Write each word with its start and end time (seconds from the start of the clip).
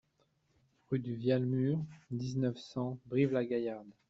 Rue 0.89 0.97
du 0.97 1.13
Vialmur, 1.13 1.77
dix-neuf, 2.09 2.57
cent 2.57 2.97
Brive-la-Gaillarde 3.05 3.85